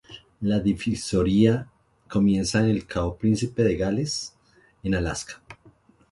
La 0.41 0.59
divisoria 0.59 1.67
comienza 2.09 2.59
en 2.59 2.69
el 2.69 2.87
cabo 2.87 3.17
Príncipe 3.17 3.61
de 3.63 3.77
Gales, 3.77 4.33
en 4.81 4.95
Alaska. 4.95 5.43